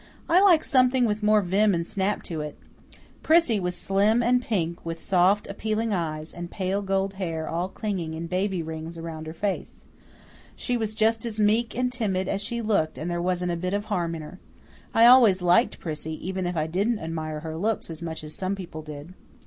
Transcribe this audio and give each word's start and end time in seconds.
I 0.27 0.41
like 0.41 0.63
something 0.63 1.05
with 1.05 1.21
more 1.21 1.43
vim 1.43 1.75
and 1.75 1.85
snap 1.85 2.23
to 2.23 2.41
it. 2.41 2.57
Prissy 3.21 3.59
was 3.59 3.75
slim 3.75 4.23
and 4.23 4.41
pink, 4.41 4.83
with 4.83 4.99
soft, 4.99 5.45
appealing 5.47 5.89
blue 5.89 5.97
eyes, 5.99 6.33
and 6.33 6.49
pale 6.49 6.81
gold 6.81 7.13
hair 7.21 7.47
all 7.47 7.69
clinging 7.69 8.15
in 8.15 8.25
baby 8.25 8.63
rings 8.63 8.97
around 8.97 9.27
her 9.27 9.33
face. 9.33 9.85
She 10.55 10.75
was 10.75 10.95
just 10.95 11.23
as 11.23 11.39
meek 11.39 11.77
and 11.77 11.91
timid 11.93 12.27
as 12.27 12.41
she 12.41 12.63
looked 12.63 12.97
and 12.97 13.11
there 13.11 13.21
wasn't 13.21 13.51
a 13.51 13.55
bit 13.55 13.75
of 13.75 13.85
harm 13.85 14.15
in 14.15 14.23
her. 14.23 14.39
I 14.91 15.05
always 15.05 15.43
liked 15.43 15.77
Prissy, 15.79 16.13
even 16.27 16.47
if 16.47 16.57
I 16.57 16.65
didn't 16.65 16.97
admire 16.97 17.41
her 17.41 17.55
looks 17.55 17.91
as 17.91 18.01
much 18.01 18.23
as 18.23 18.33
some 18.33 18.55
people 18.55 18.81
did. 18.81 19.13